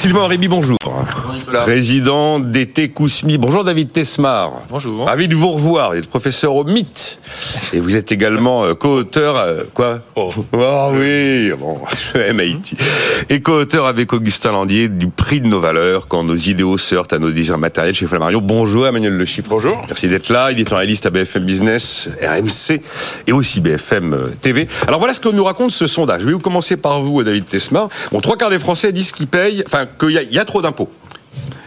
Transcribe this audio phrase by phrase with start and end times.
[0.00, 0.78] Sylvain Réby, bonjour.
[1.64, 3.36] Président d'été Kousmi.
[3.36, 4.62] Bonjour David Tesmar.
[4.70, 5.04] Bonjour.
[5.06, 5.90] Ravi de vous revoir.
[5.90, 7.18] Vous êtes professeur au MIT.
[7.74, 9.36] Et vous êtes également euh, co-auteur.
[9.36, 10.32] euh, quoi Oh,
[10.94, 11.78] oui, bon,
[12.14, 12.76] MIT.
[13.28, 17.12] Et co-auteur avec Augustin Landier du prix de nos valeurs quand nos idéaux se heurtent
[17.12, 18.40] à nos désirs matériels chez Flammarion.
[18.40, 19.50] Bonjour Emmanuel Le Chypre.
[19.50, 19.82] Bonjour.
[19.86, 22.80] Merci d'être là, éditorialiste à BFM Business, RMC
[23.26, 24.66] et aussi BFM TV.
[24.86, 26.22] Alors voilà ce que nous raconte ce sondage.
[26.22, 27.88] Je vais vous commencer par vous, David Tesma.
[28.12, 30.90] Bon, trois quarts des Français disent qu'ils payent, enfin, qu'il y, a- trop d'impôts.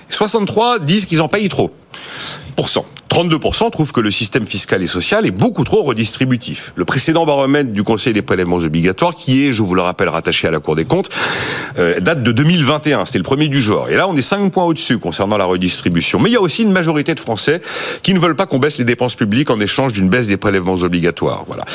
[0.09, 1.73] 63 disent qu'ils en payent trop.
[2.55, 2.85] Pourcent.
[3.09, 6.73] 32% trouvent que le système fiscal et social est beaucoup trop redistributif.
[6.75, 10.47] Le précédent baromètre du Conseil des prélèvements obligatoires, qui est, je vous le rappelle, rattaché
[10.47, 11.09] à la Cour des comptes,
[11.77, 13.05] euh, date de 2021.
[13.05, 13.87] C'était le premier du genre.
[13.89, 16.19] Et là, on est 5 points au-dessus concernant la redistribution.
[16.19, 17.61] Mais il y a aussi une majorité de Français
[18.01, 20.73] qui ne veulent pas qu'on baisse les dépenses publiques en échange d'une baisse des prélèvements
[20.73, 21.43] obligatoires.
[21.45, 21.65] Voilà.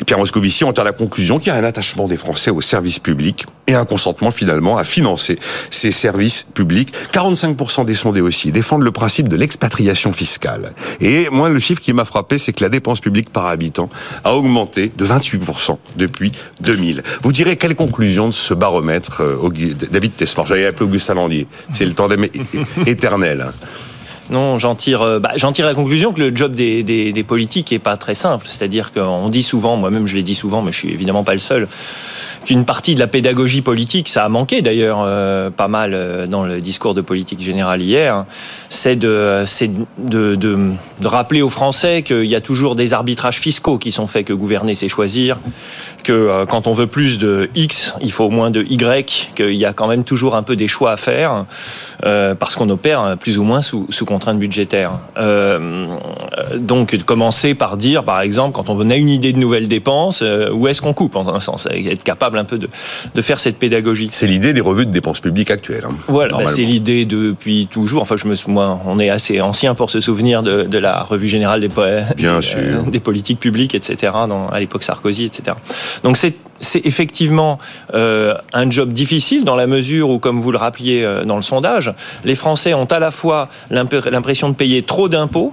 [0.00, 2.60] Et Pierre Moscovici en à la conclusion qu'il y a un attachement des Français aux
[2.60, 5.38] services publics et un consentement finalement à financer
[5.70, 6.92] ces services publics.
[7.12, 10.23] 45% des sondés aussi défendent le principe de l'expatriation fiscale.
[11.00, 13.88] Et moi, le chiffre qui m'a frappé, c'est que la dépense publique par habitant
[14.24, 17.02] a augmenté de 28% depuis 2000.
[17.22, 19.48] Vous direz quelle conclusion de ce baromètre, euh,
[19.90, 21.46] David Tesmar J'avais appelé Augustin Landier.
[21.72, 22.26] C'est le tandem
[22.86, 23.40] éternel.
[23.48, 23.52] hein.
[24.30, 27.78] Non, j'en tire, euh, bah, j'en tire la conclusion que le job des politiques est
[27.78, 28.46] pas très simple.
[28.48, 31.40] C'est-à-dire qu'on dit souvent, moi-même je l'ai dit souvent, mais je suis évidemment pas le
[31.40, 31.68] seul,
[32.44, 36.44] qu'une partie de la pédagogie politique, ça a manqué d'ailleurs euh, pas mal euh, dans
[36.44, 38.26] le discours de politique générale hier, hein,
[38.68, 39.44] c'est de,
[41.02, 44.74] rappeler aux Français qu'il y a toujours des arbitrages fiscaux qui sont faits, que gouverner
[44.74, 45.38] c'est choisir,
[46.02, 49.64] que euh, quand on veut plus de X, il faut moins de Y, qu'il y
[49.64, 51.46] a quand même toujours un peu des choix à faire,
[52.02, 54.92] parce qu'on opère plus ou moins sous, sous contrainte budgétaire.
[56.56, 60.22] Donc, commencer par dire, par exemple, quand on a une idée de nouvelles dépenses,
[60.52, 62.68] où est-ce qu'on coupe, en un sens, être capable un peu de,
[63.14, 64.08] de faire cette pédagogie.
[64.12, 65.84] C'est l'idée des revues de dépenses publiques actuelles.
[65.88, 68.02] hein, Voilà, bah, c'est l'idée depuis toujours.
[68.02, 71.28] Enfin, je me, moi, on est assez ancien pour se souvenir de, de la revue
[71.28, 71.68] générale des,
[72.16, 72.82] Bien des, sûr.
[72.86, 74.12] des politiques publiques, etc.
[74.28, 75.56] Dans, à l'époque Sarkozy, etc.
[76.02, 77.58] Donc c'est c'est effectivement
[77.94, 81.42] euh, un job difficile dans la mesure où, comme vous le rappeliez euh, dans le
[81.42, 81.92] sondage,
[82.24, 85.52] les Français ont à la fois l'imp- l'impression de payer trop d'impôts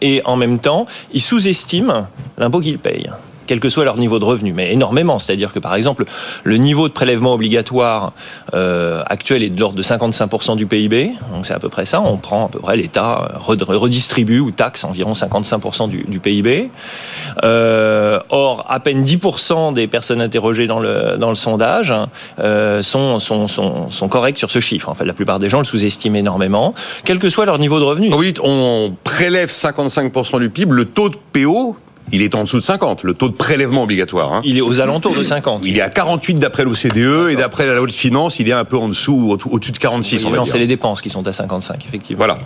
[0.00, 2.06] et en même temps, ils sous-estiment
[2.36, 3.10] l'impôt qu'ils payent
[3.46, 5.18] quel que soit leur niveau de revenu, mais énormément.
[5.18, 6.04] C'est-à-dire que, par exemple,
[6.44, 8.12] le niveau de prélèvement obligatoire
[8.54, 12.00] euh, actuel est de l'ordre de 55% du PIB, donc c'est à peu près ça.
[12.00, 16.70] On prend à peu près l'État euh, red- redistribue ou taxe environ 55% du, PIB.
[17.44, 21.92] Euh, or, à peine 10% des personnes interrogées dans le, dans le sondage
[22.38, 24.88] euh, sont, sont, sont, sont correctes sur ce chiffre.
[24.88, 26.74] En fait, la plupart des gens le sous-estiment énormément,
[27.04, 28.10] quel que soit leur niveau de revenu.
[28.10, 31.76] Quand vous dites on prélève 55% du PIB, le taux de PO,
[32.12, 34.32] il est en dessous de 50, le taux de prélèvement obligatoire.
[34.32, 34.42] hein.
[34.44, 35.62] Il est aux alentours de 50.
[35.64, 38.64] Il est à 48 d'après l'OCDE et d'après la loi de finances, il est un
[38.64, 41.32] peu en dessous, au- au-dessus de 46, Oui, non, c'est les dépenses qui sont à
[41.32, 42.18] 55, effectivement.
[42.18, 42.38] Voilà.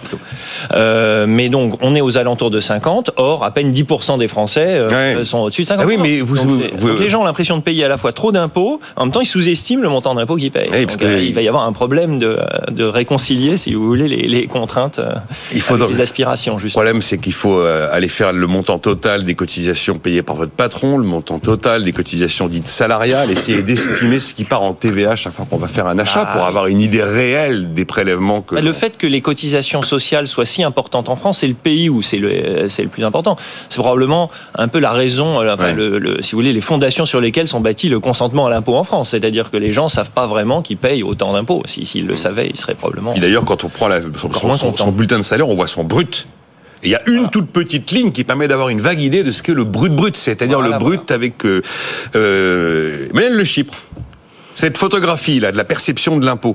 [0.75, 3.11] Euh, mais donc, on est aux alentours de 50.
[3.17, 5.25] Or, à peine 10% des Français euh, Ouais.
[5.25, 5.85] sont au-dessus de 50.
[5.85, 7.85] Ah oui, mais vous- donc, vous- c'est- vous- donc les gens ont l'impression de payer
[7.85, 10.69] à la fois trop d'impôts, en même temps, ils sous-estiment le montant d'impôts qu'ils payent.
[10.71, 12.39] Parce Donc, euh, il va y avoir un problème de,
[12.71, 15.11] de réconcilier, si vous voulez, les, les contraintes, euh,
[15.53, 16.83] Il faut avec donc- les aspirations, Le justement.
[16.85, 19.48] problème, c'est qu'il faut euh, aller faire le montant total des cotisations
[20.03, 24.45] payées par votre patron, le montant total des cotisations dites salariales, essayer d'estimer ce qui
[24.45, 26.33] part en TVA chaque fois qu'on va faire un achat Ah.
[26.37, 28.55] pour avoir une idée réelle des prélèvements que.
[28.55, 31.89] Bah, Le fait que les cotisations sociales soient si importantes en France, c'est le pays
[31.89, 33.37] où c'est le, c'est le plus important.
[33.69, 35.75] C'est probablement un peu la raison, euh, enfin, Ouais.
[35.75, 38.75] le, le- si vous voulez, les fondations sur lesquelles sont bâtis le consentement à l'impôt
[38.77, 39.11] en France.
[39.11, 41.63] C'est-à-dire que les gens savent pas vraiment qu'ils payent autant d'impôts.
[41.67, 43.15] Si- S'ils le savaient, ils seraient probablement.
[43.15, 44.85] Et d'ailleurs, quand on prend la- son, Encore son- moins son- content.
[44.85, 46.27] son bulletin de salaire, on voit son brut.
[46.85, 49.43] Il y a une toute petite ligne qui permet d'avoir une vague idée de ce
[49.43, 51.63] qu'est le brut brut, c'est-à-dire Voilà, le brut avec euh,
[52.15, 53.75] euh, Emmanuel Le Chypre.
[54.55, 56.55] Cette photographie là de la perception de l'impôt.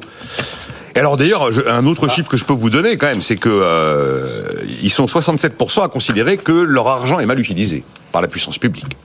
[0.96, 3.50] Et alors d'ailleurs, un autre chiffre que je peux vous donner quand même, c'est que
[3.50, 4.44] euh,
[4.82, 8.96] ils sont 67% à considérer que leur argent est mal utilisé par la puissance publique.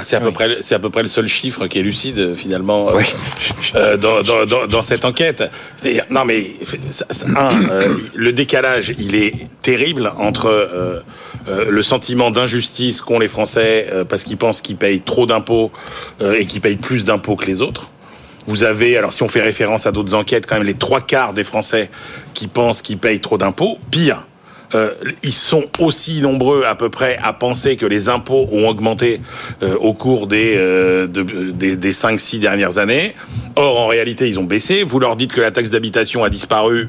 [0.00, 2.18] Ah, C'est à, peu près, c'est à peu près le seul chiffre qui est lucide,
[2.18, 3.02] euh, finalement, euh, Oui.
[3.74, 5.42] euh, dans, dans, dans, dans cette enquête.
[5.76, 6.52] C'est-à-dire, non, mais,
[7.34, 11.00] un, euh, le décalage, il est terrible entre euh,
[11.48, 15.72] euh, le sentiment d'injustice qu'ont les Français euh, parce qu'ils pensent qu'ils payent trop d'impôts
[16.22, 17.90] euh, et qu'ils payent plus d'impôts que les autres.
[18.46, 21.32] Vous avez, alors si on fait référence à d'autres enquêtes, quand même les trois quarts
[21.32, 21.90] des Français
[22.34, 23.78] qui pensent qu'ils payent trop d'impôts.
[23.90, 24.27] Pire,
[24.74, 24.90] euh,
[25.22, 29.20] ils sont aussi nombreux à peu près à penser que les impôts ont augmenté
[29.62, 33.14] euh, au cours des, euh, de- des, des 5-6 dernières années.
[33.56, 34.82] Or, en réalité, ils ont baissé.
[34.84, 36.88] Vous leur dites que la taxe d'habitation a disparu.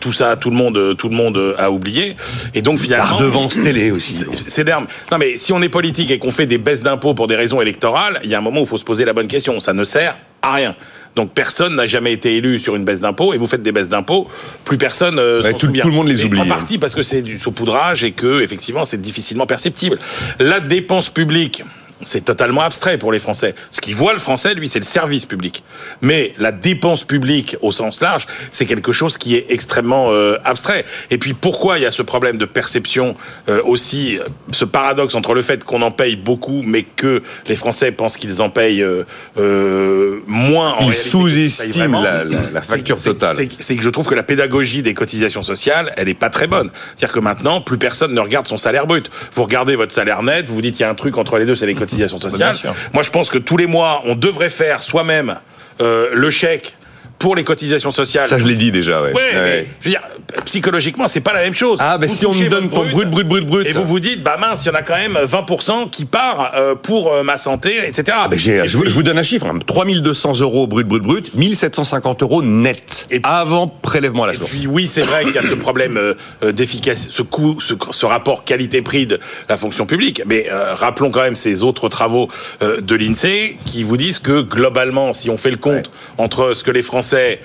[0.00, 2.16] Tout ça, tout le monde, tout le monde a oublié.
[2.54, 3.16] Et donc, La finalement...
[3.16, 4.14] redevance télé aussi.
[4.36, 4.86] C'est- d'armes.
[5.10, 7.60] Non, mais si on est politique et qu'on fait des baisses d'impôts pour des raisons
[7.60, 9.58] électorales, il y a un moment où il faut se poser la bonne question.
[9.60, 10.76] Ça ne sert à rien.
[11.16, 13.88] Donc personne n'a jamais été élu sur une baisse d'impôts et vous faites des baisses
[13.88, 14.28] d'impôts,
[14.64, 16.48] plus personne euh, Ouais, tout- tout le monde les oublie, En hein.
[16.48, 19.98] partie parce que c'est du saupoudrage et que effectivement c'est difficilement perceptible.
[20.40, 21.62] La dépense publique.
[22.04, 23.54] C'est totalement abstrait pour les Français.
[23.70, 25.64] Ce qui voit le Français, lui, c'est le service public.
[26.02, 30.84] Mais la dépense publique au sens large, c'est quelque chose qui est extrêmement euh, abstrait.
[31.10, 33.14] Et puis pourquoi il y a ce problème de perception
[33.48, 37.56] euh, aussi, euh, ce paradoxe entre le fait qu'on en paye beaucoup, mais que les
[37.56, 40.72] Français pensent qu'ils en payent euh, moins.
[40.74, 43.36] en Ils payent sous-estiment la, la- la facture totale.
[43.58, 46.70] c'est- que je trouve que la pédagogie des cotisations sociales, elle est pas très bonne.
[46.96, 49.10] C'est-à-dire que maintenant, plus personne ne regarde son salaire brut.
[49.32, 51.46] Vous regardez votre salaire net, vous vous dites il y a un truc entre les
[51.46, 52.54] deux, c'est les cotisations sociales.
[52.54, 52.74] sûr.
[52.92, 55.36] Moi, je pense que tous les mois, on devrait faire soi-même
[55.80, 56.76] euh, le chèque
[57.18, 58.28] pour les cotisations sociales.
[58.28, 59.12] Ça, je l'ai dit déjà, ouais.
[59.12, 59.32] Ouais, Ouais.
[59.34, 60.02] mais je veux dire,
[60.44, 61.78] psychologiquement, c'est pas la même chose.
[61.80, 63.66] Ah, ben Vous si on me donne ton brut, brut, brut, brut.
[63.66, 66.52] et vous vous dites, bah mince, il y en a quand même 20% qui part
[66.56, 68.16] euh, pour euh, ma santé, etc.
[68.22, 69.58] Ah ben Et je, vous- puis- je vous donne un chiffre, hein.
[69.66, 74.50] 3200 euros brut, brut, brut, 1750 euros net, Et- avant prélèvement à la Et source.
[74.50, 75.96] puis oui, c'est vrai qu'il y a ce problème
[76.42, 80.22] euh, d'efficacité, ce coût, ce, ce rapport qualité-prix de la fonction publique.
[80.26, 82.28] Mais euh, rappelons quand même ces autres travaux
[82.62, 86.64] euh, de l'INSEE qui vous disent que globalement, si on fait le compte entre ce
[86.64, 87.40] que les Français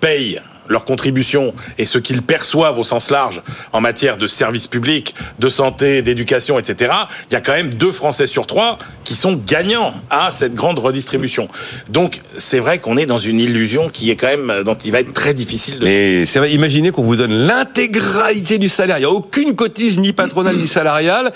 [0.00, 0.40] payent
[0.70, 5.50] leurs contributions et ce qu'ils perçoivent au sens large en matière de services publics, de
[5.50, 6.92] santé, d'éducation, etc.,
[7.30, 10.78] il y a quand même deux Français sur trois qui sont gagnants à cette grande
[10.78, 11.48] redistribution.
[11.88, 15.00] Donc, c'est vrai qu'on est dans une illusion qui est quand même, dont il va
[15.00, 18.98] être très difficile de Mais imaginez qu'on vous donne l'intégralité du salaire.
[18.98, 21.32] Il n'y a aucune cotise ni patronale ni salariale.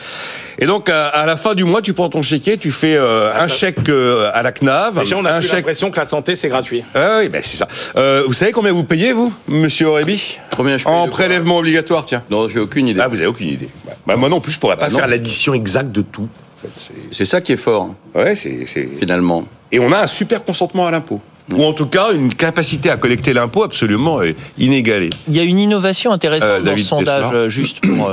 [0.58, 3.32] Et donc, à, à la fin du mois, tu prends ton chéquier, tu fais euh,
[3.34, 5.56] un chèque euh, à la CNAV, Déjà, on a un plus chèque.
[5.58, 6.84] l'impression que la santé, c'est gratuit.
[6.94, 7.68] Ah oui, ben c'est ça.
[7.96, 12.04] Euh, vous savez combien vous payez, vous, monsieur Aurébi Combien je paye En prélèvement obligatoire,
[12.04, 12.22] tiens.
[12.30, 13.00] Non, j'ai aucune idée.
[13.02, 13.68] Ah, vous avez aucune idée.
[14.06, 14.98] Bah, moi non plus, je pourrais pas Bah, non.
[14.98, 16.28] faire l'addition exacte de tout.
[16.58, 18.66] En fait, c'est- ça qui est fort, Ouais, c'est.
[18.66, 19.44] c'est- finalement.
[19.72, 21.20] Et on a un super consentement à l'impôt.
[21.52, 25.10] Ou en tout cas, une capacité à collecter l'impôt absolument euh, inégalée.
[25.28, 28.10] Il y a une innovation intéressante Euh, dans ce sondage, euh, juste pour,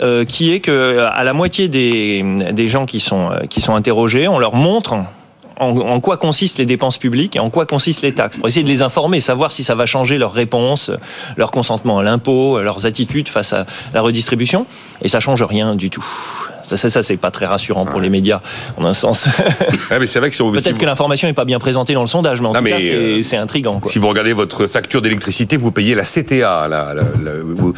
[0.00, 4.28] euh, qui est que à la moitié des, des gens qui sont, qui sont interrogés,
[4.28, 4.94] on leur montre
[5.60, 8.62] en, en quoi consistent les dépenses publiques et en quoi consistent les taxes, pour essayer
[8.62, 10.90] de les informer, savoir si ça va changer leur réponse,
[11.36, 14.66] leur consentement à l'impôt, leurs attitudes face à la redistribution,
[15.02, 16.04] et ça change rien du tout.
[16.62, 18.40] Ça, ça, ça c'est pas très rassurant pour les médias,
[18.76, 19.26] en un sens.
[19.90, 22.02] Ouais, mais c'est vrai que si Peut-être vous- que l'information n'est pas bien présentée dans
[22.02, 23.80] le sondage, mais en Non, tout mais, cas, c'est euh, c'est intriguant.
[23.80, 23.90] Quoi.
[23.90, 27.02] Si vous regardez votre facture d'électricité, vous payez la CTA, la, la- la-
[27.42, 27.72] ou-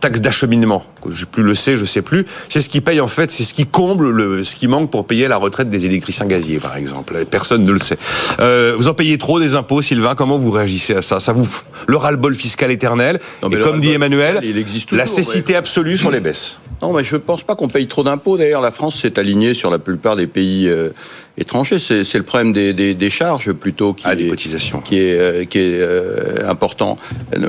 [0.00, 0.84] taxe d'acheminement.
[1.08, 2.26] Je plus le sais, je sais plus.
[2.48, 5.06] C'est ce qui paye en fait, c'est ce qui comble le, ce qui manque pour
[5.06, 7.24] payer la retraite des électriciens gaziers, par exemple.
[7.30, 7.98] Personne ne le sait.
[8.40, 10.14] Euh, vous en payez trop des impôts, Sylvain.
[10.14, 11.20] Comment vous réagissez à ça?
[11.20, 11.48] Ça vous
[11.86, 15.96] le ras-le-bol fiscal éternel Non, Et comme dit Emmanuel, fiscal, il existe la cécité absolue
[15.96, 16.58] sur les baisses.
[16.82, 18.36] Non, mais je pense pas qu'on paye trop d'impôts.
[18.36, 20.90] D'ailleurs, la France s'est alignée sur la plupart des pays euh,
[21.38, 21.78] étrangers.
[21.78, 24.80] C'est c'est le problème des, des, des charges plutôt qui Ah, des est, cotisations.
[24.80, 26.96] qui est, euh, qui est euh, important.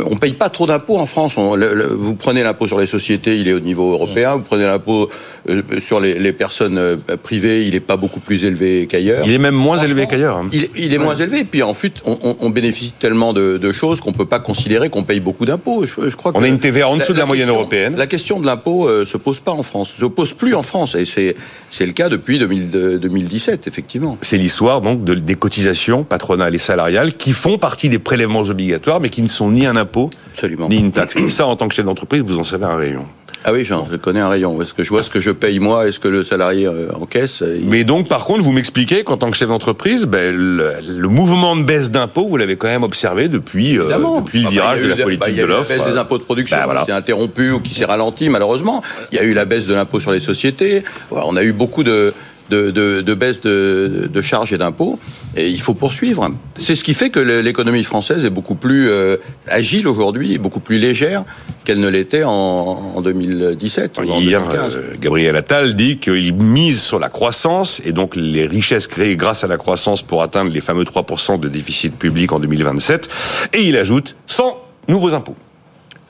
[0.10, 1.38] On paye pas trop d'impôts en France.
[1.38, 4.36] On- le- le- vous prenez l'impôt sur les sociétés, il est au niveau européen.
[4.36, 5.10] Vous prenez l'impôt
[5.50, 9.25] euh, sur les, les personnes euh, privées, il est pas beaucoup plus élevé qu'ailleurs.
[9.25, 10.38] Il est même moins élevé qu'ailleurs.
[10.38, 10.50] hein.
[10.51, 11.40] Il, il est moins élevé.
[11.40, 14.90] Et puis ensuite, on, on, on bénéficie tellement de, de choses qu'on peut pas considérer
[14.90, 15.83] qu'on paye beaucoup d'impôts.
[15.86, 17.95] Je, je crois On que a une TVA en dessous de la moyenne question- européenne.
[17.95, 20.95] La question de l'impôt euh, se pose pas en France, se pose plus en France,
[20.95, 21.36] et c'est
[21.69, 23.77] c'est le cas depuis 2000 de- 2017, effectivement.
[24.22, 29.00] C'est l'histoire donc de- des cotisations patronales et salariales qui font partie des prélèvements obligatoires,
[29.00, 30.69] mais qui ne sont ni un impôt Absolument.
[30.69, 31.16] ni une taxe.
[31.16, 33.06] Et ça, en tant que chef d'entreprise, vous en savez un rayon.
[33.46, 34.62] Ah oui, je connais un rayon.
[34.62, 37.44] Est-ce que je vois ce que je paye moi, est-ce que le salarié euh, encaisse
[37.57, 41.07] il- Mais donc, par contre, vous m'expliquez qu'en tant que chef d'entreprise, ben, le, le
[41.07, 43.86] mouvement de baisse d'impôts, vous l'avez quand même observé depuis, euh,
[44.22, 45.69] depuis le virage de la politique bah, il y a de eu l'offre.
[45.69, 46.80] La baisse des impôts de production Bah, voilà.
[46.81, 48.84] qui s'est interrompue ou qui s'est ralentie, malheureusement.
[49.14, 50.84] Il y a eu la baisse de l'impôt sur les sociétés.
[51.12, 52.14] On a eu beaucoup de,
[52.49, 54.99] de, de, de baisse de, de charges et d'impôts.
[55.35, 56.27] Et il faut poursuivre.
[56.59, 60.77] C'est ce qui fait que l'économie française est beaucoup plus euh, agile aujourd'hui, beaucoup plus
[60.80, 61.23] légère
[61.66, 64.75] qu'elle ne l'était en, en 2017 ou en Hier, 2015.
[64.77, 69.44] euh, Gabriel Attal dit qu'il mise sur la croissance et donc les richesses créées grâce
[69.44, 73.09] à la croissance pour atteindre les fameux 3% de déficit public en 2027.
[73.54, 75.35] Et il ajoute 100 nouveaux impôts.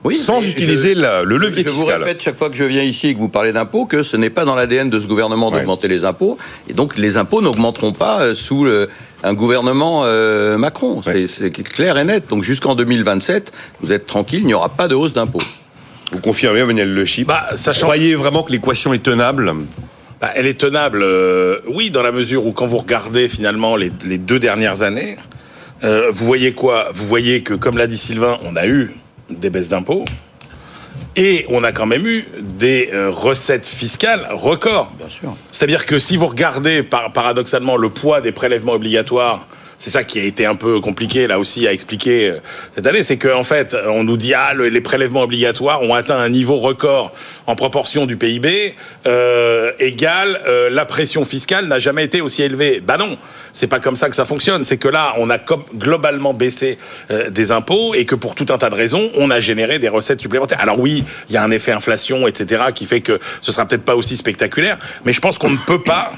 [0.07, 2.03] Oui, sans utiliser je- la- le levier Je vous fiscal.
[2.03, 4.29] répète chaque fois que je viens ici et que vous parlez d'impôts que ce n'est
[4.29, 5.59] pas dans l'ADN de ce gouvernement Ouais.
[5.59, 6.37] d'augmenter les impôts.
[6.69, 8.89] Et donc les impôts n'augmenteront pas euh, sous le-
[9.23, 11.01] un gouvernement euh, Macron.
[11.01, 11.27] C'est- Ouais.
[11.27, 12.23] C'est clair et net.
[12.29, 15.41] Donc jusqu'en 2027, vous êtes tranquille, il n'y aura pas de hausse d'impôts.
[16.11, 19.53] Vous confirmez, Emmanuel Le Chip Bah, sachant- Croyez vraiment que l'équation est tenable
[20.21, 23.91] Bah, elle est tenable, euh, oui, dans la mesure où quand vous regardez finalement les,
[24.05, 25.15] les deux dernières années,
[25.83, 26.85] euh, vous voyez quoi?
[26.95, 28.95] Vous voyez que, comme l'a dit Sylvain, on a eu
[29.29, 30.05] des baisses d'impôts
[31.15, 34.91] et on a quand même eu des euh, recettes fiscales records.
[34.97, 35.35] Bien sûr.
[35.51, 40.19] C'est-à-dire que si vous regardez par- paradoxalement le poids des prélèvements obligatoires c'est ça qui
[40.19, 42.39] a été un peu compliqué là aussi à expliquer euh,
[42.73, 46.17] cette année, c'est qu'en en fait, on nous dit ah les prélèvements obligatoires ont atteint
[46.17, 47.13] un niveau record
[47.45, 48.75] en proportion du PIB
[49.07, 49.71] euh,
[50.47, 52.81] euh, la pression fiscale n'a jamais été aussi élevée.
[52.85, 53.17] Bah non,
[53.53, 54.63] c'est pas comme ça que ça fonctionne.
[54.63, 55.37] C'est que là, on a
[55.75, 56.77] globalement baissé
[57.11, 59.89] euh, des impôts et que pour tout un tas de raisons, on a généré des
[59.89, 60.59] recettes supplémentaires.
[60.61, 63.85] Alors oui, il y a un effet inflation, etc., qui fait que ce sera peut-être
[63.85, 66.13] pas aussi spectaculaire, mais je pense qu'on ne peut pas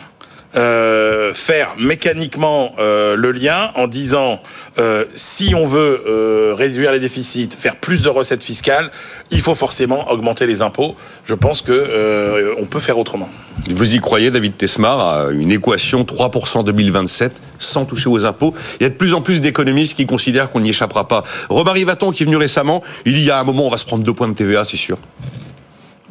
[0.55, 4.41] euh, faire mécaniquement euh, le lien en disant
[4.79, 8.89] euh, si on veut réduire les déficits, faire plus de recettes fiscales,
[9.29, 10.95] il faut forcément augmenter les impôts.
[11.25, 13.29] Je pense que on peut faire autrement.
[13.69, 18.53] Vous y croyez, David Tesmar, à une équation 3% 2027 sans toucher aux impôts?
[18.79, 21.23] Il y a de plus en plus d'économistes qui considèrent qu'on n'y échappera pas.
[21.49, 24.03] Romary Vaton, qui est venu récemment, il y a un moment, on va se prendre
[24.03, 24.97] deux points de TVA, c'est sûr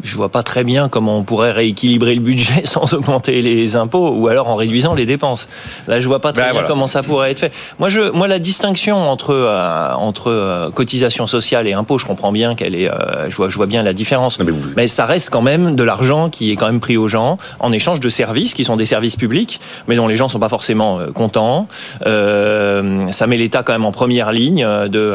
[0.03, 4.11] je vois pas très bien comment on pourrait rééquilibrer le budget sans augmenter les impôts
[4.11, 5.49] ou alors en réduisant les dépenses.
[5.87, 7.53] Là, je vois pas très ben bien comment ça pourrait être fait.
[7.79, 12.33] Moi, je, moi, la distinction entre euh, entre euh, cotisation sociale et impôt, je comprends
[12.33, 14.39] bien qu'elle est, euh, je vois, je vois bien la différence.
[14.39, 17.39] mais, mais, ça reste quand même de l'argent qui est quand même pris aux gens
[17.61, 20.49] en échange de services qui sont des services publics, mais dont les gens sont pas
[20.49, 21.69] forcément contents.
[22.05, 25.15] ça met l'État quand même en première ligne de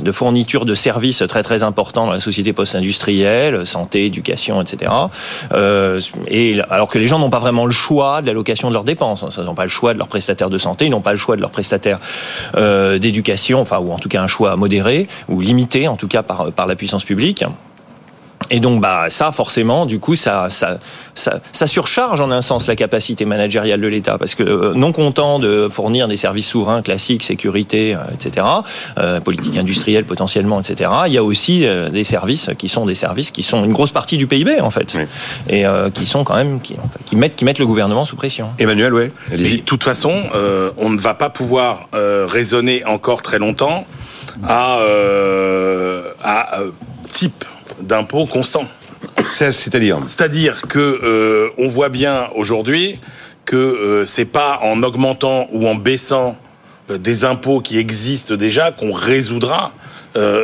[0.00, 4.90] de fourniture de services très très importants dans la société post-industrielle, santé éducation, etc.
[5.52, 8.84] Euh, et alors que les gens n'ont pas vraiment le choix de l'allocation de leurs
[8.84, 9.22] dépenses.
[9.22, 9.28] Hein.
[9.36, 11.36] Ils n'ont pas le choix de leur prestataire de santé, ils n'ont pas le choix
[11.36, 11.98] de leur prestataire
[12.56, 16.22] euh, d'éducation, enfin ou en tout cas un choix modéré ou limité en tout cas
[16.22, 17.44] par la puissance publique.
[18.50, 20.78] Et donc, bah, ça, forcément, du coup, ça, ça,
[21.14, 24.92] ça, ça surcharge en un sens la capacité managériale de l'État, parce que euh, non
[24.92, 28.46] content de fournir des services souverains classiques, sécurité, euh, etc.,
[28.98, 33.30] euh, politique industrielle potentiellement, etc., il y a aussi des services qui sont des services
[33.30, 34.96] qui sont une grosse partie du PIB en fait,
[35.48, 38.48] et qui sont quand même qui, qui, mettent qui mettent le gouvernement sous pression.
[38.58, 39.12] Emmanuel, ouais.
[39.30, 40.14] De toute façon,
[40.76, 43.86] on ne va pas pouvoir raisonner encore très longtemps
[44.44, 44.78] à,
[46.22, 46.60] à
[47.10, 47.44] type
[47.80, 48.66] d'impôts constants.
[49.30, 53.00] C'est-à-dire C'est-à-dire que euh, on voit bien aujourd'hui
[53.44, 56.36] que euh, c'est pas en augmentant ou en baissant
[56.90, 59.72] euh, des impôts qui existent déjà qu'on résoudra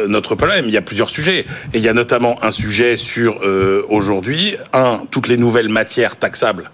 [0.06, 0.66] notre problème.
[0.68, 1.46] Il y a plusieurs sujets.
[1.72, 3.40] Et il y a notamment un sujet sur
[3.88, 6.70] aujourd'hui, un, toutes les nouvelles matières taxables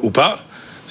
[0.00, 0.40] ou pas.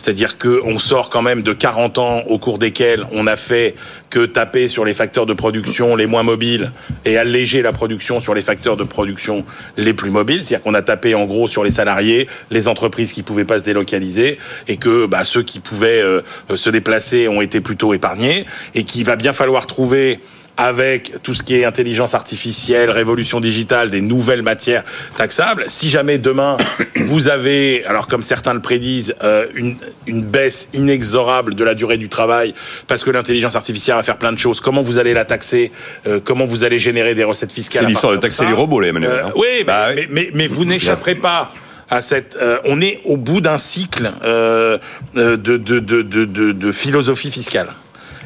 [0.02, 3.76] C'est-à-dire qu'on sort quand même de 40 ans au cours desquels on a fait
[4.10, 6.72] que taper sur les facteurs de production les moins mobiles
[7.04, 9.44] et alléger la production sur les facteurs de production
[9.76, 10.46] les plus mobiles.
[10.46, 13.66] C'est-à-dire qu'on a tapé en gros sur les salariés, les entreprises qui pouvaient pas se
[13.66, 14.40] délocaliser
[14.70, 16.22] et que bah, ceux qui pouvaient euh,
[16.56, 20.22] se déplacer ont été plutôt épargnés et qu'il va bien falloir trouver
[20.60, 24.84] avec tout ce qui est intelligence artificielle, révolution digitale, des nouvelles matières
[25.16, 25.64] taxables.
[25.68, 26.58] Si jamais demain
[26.98, 31.98] vous avez, alors comme certains le prédisent, euh, une, une baisse inexorable de la durée
[31.98, 32.54] du travail
[32.88, 35.72] parce que l'intelligence artificielle va faire plein de choses, comment vous allez la taxer
[36.08, 38.90] euh, Comment vous allez générer des recettes fiscales C'est l'histoire de taxer les robots, là,
[38.90, 39.12] Emmanuel.
[39.12, 41.54] Euh, oui, bah mais, mais, mais, vous n'échapperez pas
[41.90, 42.38] à cette.
[42.66, 44.80] on est au bout d'un cycle de,
[45.16, 47.70] de, de, de, de philosophie fiscale.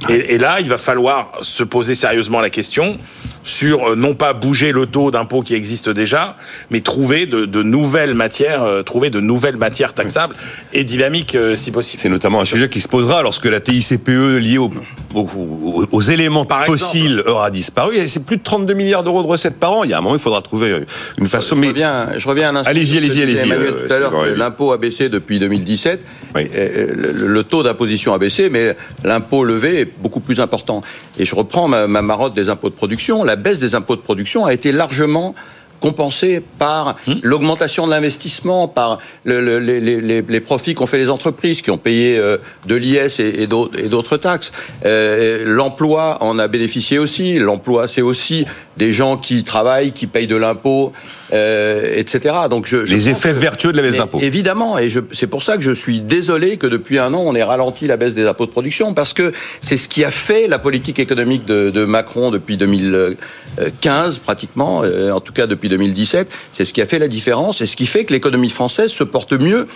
[0.10, 2.98] Et, là, il va falloir se poser sérieusement la question
[3.43, 6.38] sur euh, non pas bouger le taux d'impôt qui existe déjà,
[6.69, 10.35] mais trouver de, de nouvelles matières, euh, trouver de nouvelles matières taxables
[10.71, 12.01] et dynamiques euh, si possible.
[12.01, 14.07] C'est notamment un sujet qui se posera lorsque la TICPE
[14.39, 14.71] liée aux,
[15.13, 17.95] aux, aux éléments par fossiles aura disparu.
[18.07, 19.83] C'est plus de 32 milliards d'euros de recettes par an.
[19.83, 20.83] Il y a un moment, il faudra trouver
[21.17, 21.55] une façon.
[21.62, 22.71] Je reviens, je reviens un instant.
[22.71, 23.50] Allez-y, allez-y, allez-y.
[23.50, 26.01] tout à l'heure, l'impôt a baissé depuis 2017.
[26.35, 26.50] Oui.
[26.53, 30.81] Le, le, taux d'imposition a baissé, mais l'impôt levé est beaucoup plus important.
[31.19, 33.23] Et je reprends ma, ma marotte des impôts de production.
[33.23, 35.35] La baisse des impôts de production a été largement
[35.83, 37.15] compensée par hmm.
[37.23, 41.77] l'augmentation de l'investissement, par le, les, les, les, profits qu'ont fait les entreprises, qui ont
[41.77, 42.37] payé euh,
[42.67, 44.53] de l'IS et, et d'autres taxes.
[44.85, 47.37] Euh, L'emploi en a bénéficié aussi.
[47.37, 48.45] L'emploi, c'est aussi
[48.77, 50.91] des gens qui travaillent, qui payent de l'impôt,
[51.31, 52.35] euh, etc.
[52.49, 54.19] Donc je, je les effets vertueux de la baisse d'impôts.
[54.21, 57.43] Évidemment, et c'est pour ça que je suis désolé que depuis un an on ait
[57.43, 60.59] ralenti la baisse des impôts de production parce que c'est ce qui a fait la
[60.59, 66.29] politique économique de, de Macron depuis 2015 pratiquement, euh, en tout cas depuis 2017.
[66.53, 69.03] C'est ce qui a fait la différence et ce qui fait que l'économie française se
[69.03, 69.67] porte mieux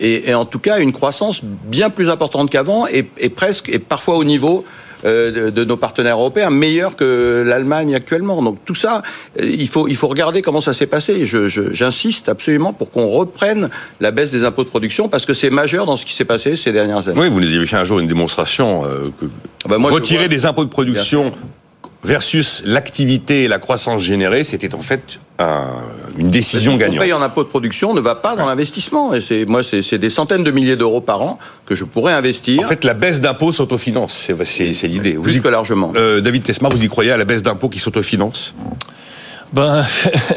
[0.00, 3.78] et, et, en tout cas une croissance bien plus importante qu'avant et, et presque et
[3.78, 4.64] parfois au niveau
[5.04, 8.42] euh, de, nos partenaires européens, meilleurs que l'Allemagne actuellement.
[8.42, 9.02] Donc tout ça,
[9.40, 11.26] euh, il faut, il faut regarder comment ça s'est passé.
[11.26, 13.68] J'insiste absolument pour qu'on reprenne
[14.00, 16.56] la baisse des impôts de production parce que c'est majeur dans ce qui s'est passé
[16.56, 17.20] ces dernières années.
[17.20, 19.26] Oui, vous nous avez fait un jour une démonstration euh, que
[19.64, 21.32] ah bah retirer des impôts de production
[22.06, 25.66] versus l'activité et la croissance générée, c'était en fait un
[26.18, 27.04] une décision Tout ce qu'on gagnante.
[27.04, 29.12] paye en impôt de production ne va pas dans l'investissement.
[29.12, 32.12] Et c'est moi, c'est c'est des centaines de milliers d'euros par an que je pourrais
[32.14, 32.60] investir.
[32.64, 35.12] En fait, la baisse d'impôts s'autofinance, c'est- c'est c'est l'idée.
[35.16, 35.92] Vous plus y- que largement.
[35.96, 38.54] Euh, David Tesma, vous y croyez à la baisse d'impôts qui s'autofinance?
[39.52, 39.84] Ben,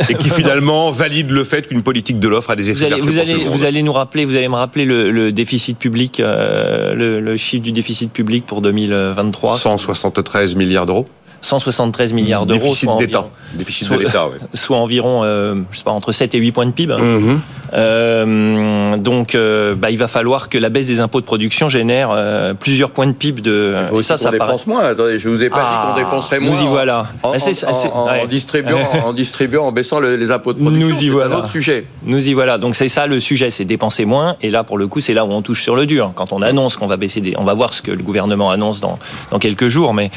[0.09, 3.01] et qui finalement valide le fait qu'une politique de l'offre a des effets vous allez,
[3.01, 7.19] vous allez, vous nous rappeler, vous allez me rappeler le, le déficit public, euh, le,
[7.19, 9.57] le chiffre du déficit public pour 2023.
[9.57, 11.07] 173 milliards d'euros.
[11.41, 12.59] 173 milliards d'euros.
[12.61, 13.19] Déficit d'État.
[13.19, 14.37] environ- Déficit soit- de l'État, ouais.
[14.53, 16.93] soit environ, euh, je sais pas, entre 7 et 8 points de PIB.
[16.95, 17.39] Mhm.
[17.73, 22.09] Euh, donc, euh, bah, il va falloir que la baisse des impôts de production génère
[22.11, 23.75] euh, plusieurs points de PIB de.
[23.83, 24.39] Il faut et ça, ça paraît.
[24.39, 24.83] dépense moins.
[24.83, 26.61] Attendez, je vous ai pas Ah, dit qu'on dépenserait nous moins.
[26.61, 27.07] y en- voilà.
[27.23, 28.21] En, Ah, c'est- en- c'est- en- ouais.
[28.23, 30.87] en distribuant, en distribuant, en baissant le- les impôts de production.
[30.87, 31.35] Nous y c'est voilà.
[31.35, 31.85] un autre sujet.
[32.03, 32.57] Nous y voilà.
[32.57, 34.35] Donc c'est ça le sujet, c'est dépenser moins.
[34.41, 36.11] Et là, pour le coup, c'est là où on touche sur le dur.
[36.15, 38.79] Quand on annonce qu'on va baisser des, on va voir ce que le gouvernement annonce
[38.79, 38.97] dans
[39.31, 39.93] dans quelques jours.
[39.93, 40.09] Mais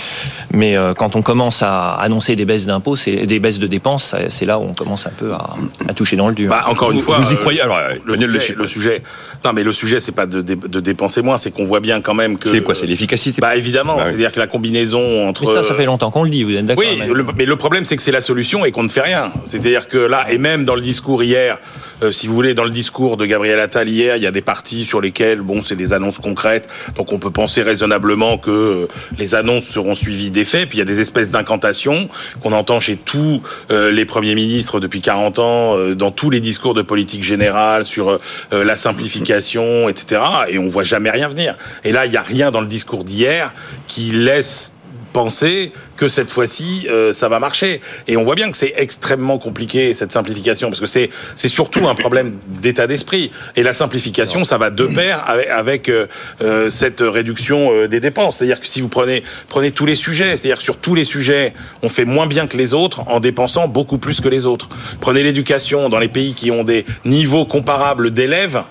[0.53, 4.15] mais euh, quand on commence à annoncer des baisses d'impôts, c'est des baisses de dépenses,
[4.31, 5.51] c'est là où on commence un peu à,
[5.89, 6.49] à toucher dans le dur.
[6.51, 8.57] Bah, encore une Vous- fois, vous y euh, croyez Alors, le sujet, Chip.
[8.57, 9.03] le sujet,
[9.45, 12.01] non mais le sujet, c'est pas de, dé- de dépenser moins, c'est qu'on voit bien
[12.01, 12.49] quand même que.
[12.49, 14.11] C'est quoi C'est l'efficacité Bah évidemment, Bah oui.
[14.11, 15.47] c'est-à-dire que la combinaison entre.
[15.47, 16.45] mais ça, ça fait longtemps qu'on le dit.
[16.45, 18.71] Vous êtes d'accord Oui, mais- le- mais le problème c'est que c'est la solution et
[18.71, 19.31] qu'on ne fait rien.
[19.45, 21.59] C'est-à-dire que là, et même dans le discours hier,
[22.03, 24.41] euh, si vous voulez, dans le discours de Gabriel Attal hier, il y a des
[24.41, 28.87] parties sur lesquelles, bon, c'est des annonces concrètes, donc on peut penser raisonnablement que euh,
[29.19, 30.69] les annonces seront suivies des faits.
[30.71, 32.09] Puis il y a des espèces d'incantations
[32.43, 36.41] qu'on entend chez tous euh, les premiers ministres depuis 40 ans, euh, dans tous les
[36.41, 38.19] discours de politique générale sur euh,
[38.65, 40.23] la simplification, etc.
[40.49, 41.57] Et on voit jamais rien venir.
[41.85, 43.53] Et là, il y a rien dans le discours d'hier
[43.87, 44.73] qui laisse
[45.13, 47.81] penser que cette fois-ci euh, ça va marcher.
[48.09, 51.87] Et on voit bien que c'est extrêmement compliqué cette simplification parce que c'est c'est surtout
[51.87, 53.31] un problème d'état d'esprit.
[53.57, 56.07] Et la simplification ça va de pair avec, euh,
[56.43, 58.39] euh, cette réduction euh, des dépenses.
[58.39, 61.89] C'est-à-dire que si vous prenez prenez tous les sujets c'est-à-dire sur tous les sujets on
[61.89, 64.69] fait moins bien que les autres en dépensant beaucoup plus que les autres.
[65.01, 68.63] Prenez l'éducation dans les pays qui ont des niveaux comparables d'élèves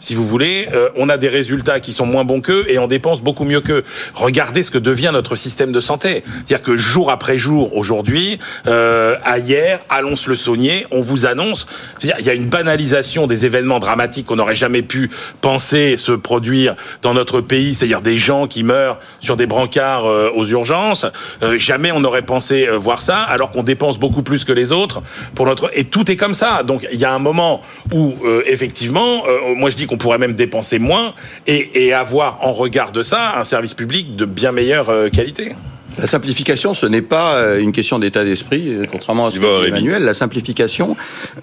[0.00, 2.86] si vous voulez, euh, on a des résultats qui sont moins bons qu'eux et on
[2.86, 3.84] dépense beaucoup mieux qu'eux.
[4.14, 6.24] Regardez ce que devient notre système de santé.
[6.46, 11.66] C'est-à-dire que jour après jour, aujourd'hui, euh, à hier, à Lons-le-Saunier, on vous annonce,
[12.02, 16.76] il y a une banalisation des événements dramatiques qu'on n'aurait jamais pu penser se produire
[17.02, 21.06] dans notre pays, c'est-à-dire des gens qui meurent sur des brancards euh, aux urgences.
[21.42, 24.72] Euh, jamais on n'aurait pensé euh, voir ça, alors qu'on dépense beaucoup plus que les
[24.72, 25.02] autres
[25.34, 26.62] pour notre et tout est comme ça.
[26.62, 29.22] Donc il y a un moment où euh, effectivement,
[29.56, 31.14] moi je dis qu'on pourrait même dépenser moins
[31.48, 35.56] et, et avoir en regard de ça un service public de bien meilleure euh, qualité.
[35.98, 39.62] La simplification, ce n'est pas euh, une question d'état d'esprit, euh, contrairement à ce que
[39.62, 39.68] dit.
[39.68, 40.04] Emmanuel.
[40.04, 40.96] La simplification,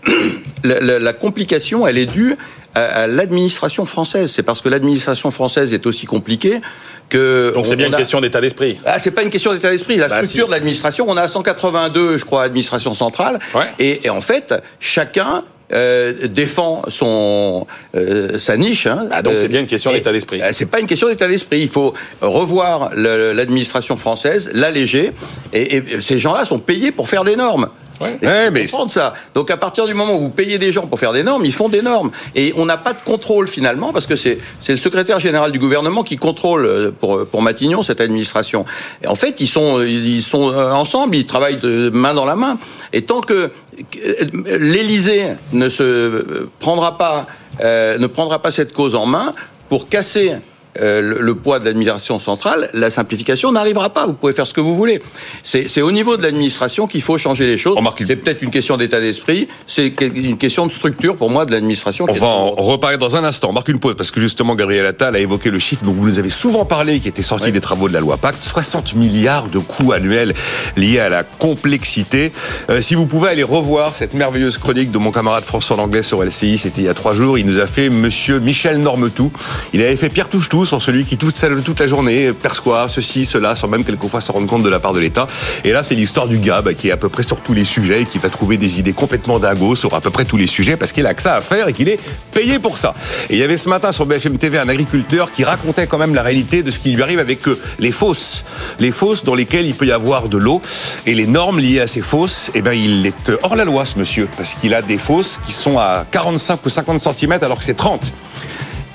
[0.64, 2.36] la, la- la complication, elle est due
[2.74, 4.32] à, à l'administration française.
[4.32, 6.62] C'est parce que l'administration française est aussi compliquée
[7.10, 7.52] que.
[7.54, 8.80] Donc c'est on- bien on une a- question d'état d'esprit.
[8.86, 9.98] Ah, c'est pas une question d'état d'esprit.
[9.98, 10.48] La Bah, structure si.
[10.48, 13.40] de l'administration, on a 182, je crois, administrations centrales.
[13.54, 13.64] Ouais.
[13.80, 15.44] Et, et en fait, chacun
[15.76, 18.88] euh, défend son euh, sa niche.
[18.88, 20.42] Hein, Ah, donc Euh, c'est bien une question d'état d'esprit.
[20.42, 21.60] euh, C'est pas une question d'état d'esprit.
[21.62, 25.12] Il faut revoir l'administration française, l'alléger.
[25.54, 27.68] Et, et ces gens-là sont payés pour faire des normes.
[28.02, 28.18] Ouais.
[28.22, 29.14] Faut mais ça.
[29.34, 31.54] Donc à partir du moment où vous payez des gens pour faire des normes, ils
[31.54, 32.12] font des normes.
[32.36, 35.60] Et on n'a pas de contrôle finalement, parce que c'est c'est le secrétaire général du
[35.60, 38.66] gouvernement qui contrôle euh, pour, pour Matignon cette administration.
[39.02, 42.36] Et en fait, ils sont, ils sont euh, ensemble, ils travaillent de main dans la
[42.36, 42.58] main.
[42.94, 43.52] Et tant que
[43.98, 47.28] euh, l'Élysée ne se euh, prendra pas,
[47.62, 49.34] euh, ne prendra pas cette cause en main
[49.70, 50.34] pour casser
[50.80, 54.06] euh, le, le poids de l'administration centrale, la simplification n'arrivera pas.
[54.06, 55.02] Vous pouvez faire ce que vous voulez.
[55.44, 57.78] C'est au niveau de l'administration qu'il faut changer les choses.
[58.06, 62.06] C'est peut-être une question d'état d'esprit, c'est une question de structure pour moi de l'administration.
[62.10, 63.50] On va en reparler dans un instant.
[63.50, 66.08] On marque une pause parce que justement Gabriel Attal a évoqué le chiffre dont vous
[66.08, 69.48] nous avez souvent parlé, qui était sorti des travaux de la loi Pacte, 60 milliards
[69.48, 70.34] de coûts annuels
[70.78, 72.32] liés à la complexité.
[72.70, 76.24] Euh, si vous pouvez aller revoir cette merveilleuse chronique de mon camarade François Langlais sur
[76.24, 79.32] LCI, c'était il y a trois jours, il nous a fait Monsieur Michel Normetou.
[79.74, 80.30] Il avait fait Pierre
[80.66, 84.48] Touche-Tout sur celui qui toute la journée perçoit ceci, cela, sans même quelquefois se rendre
[84.48, 85.28] compte de la part de l'État.
[85.64, 87.66] Et là, c'est l'histoire du gars bah, qui est à peu près sur tous les
[87.66, 90.48] sujets et qui va trouver des idées complètement dingos sur à peu près tous les
[90.48, 92.00] sujets parce qu'il a que ça à faire et qu'il est
[92.32, 92.94] payé pour ça.
[93.30, 96.16] Et il y avait ce matin sur BFM TV un agriculteur qui racontait quand même
[96.16, 98.44] la réalité de ce qui lui arrive avec euh, les fosses.
[98.80, 100.62] Les fosses dans lesquelles il peut y avoir de l'eau
[101.06, 103.86] et les normes liées à ces fosses, eh ben, il est euh, hors la loi
[103.86, 107.60] ce monsieur parce qu'il a des fosses qui sont à 45 ou 50 cm alors
[107.60, 108.12] que c'est 30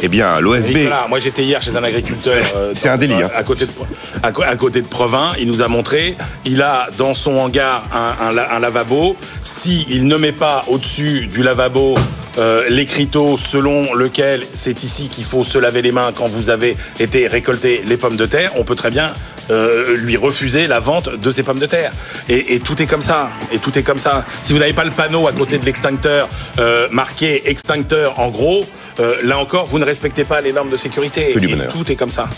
[0.02, 0.88] eh bien, l'OFB.
[1.08, 2.42] Moi, j'étais hier chez un agriculteur.
[2.56, 3.28] Euh, c'est un délire.
[3.34, 8.60] À, côté de, à, Provins, il nous a montré, il a dans son hangar un,
[8.60, 9.16] lavabo.
[9.42, 11.96] Si il ne met pas au-dessus du lavabo
[12.38, 16.76] euh, l'écriteau selon lequel c'est ici qu'il faut se laver les mains quand vous avez
[17.00, 19.12] été récolter les pommes de terre, on peut très bien
[19.50, 21.90] euh, lui refuser la vente de ses pommes de terre.
[22.28, 23.30] Et, tout est comme ça.
[23.50, 24.24] Et tout est comme ça.
[24.44, 26.28] Si vous n'avez pas le panneau à côté de l'extincteur
[26.60, 28.64] euh, marqué extincteur en gros,
[29.00, 31.30] euh, là encore, vous ne respectez pas les normes de sécurité.
[31.30, 32.28] Et tout est comme ça.